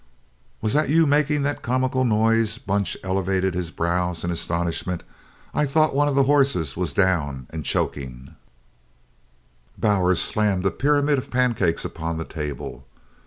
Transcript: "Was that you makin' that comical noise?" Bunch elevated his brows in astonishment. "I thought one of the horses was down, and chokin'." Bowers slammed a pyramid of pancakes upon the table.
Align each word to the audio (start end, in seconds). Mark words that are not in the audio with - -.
"Was 0.61 0.73
that 0.73 0.89
you 0.89 1.05
makin' 1.05 1.43
that 1.43 1.61
comical 1.61 2.03
noise?" 2.03 2.57
Bunch 2.57 2.97
elevated 3.03 3.53
his 3.53 3.69
brows 3.69 4.23
in 4.23 4.31
astonishment. 4.31 5.03
"I 5.53 5.67
thought 5.67 5.93
one 5.93 6.07
of 6.07 6.15
the 6.15 6.23
horses 6.23 6.75
was 6.75 6.91
down, 6.91 7.45
and 7.51 7.63
chokin'." 7.63 8.35
Bowers 9.77 10.19
slammed 10.19 10.65
a 10.65 10.71
pyramid 10.71 11.19
of 11.19 11.29
pancakes 11.29 11.85
upon 11.85 12.17
the 12.17 12.25
table. 12.25 12.83